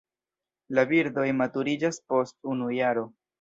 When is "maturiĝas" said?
1.41-2.01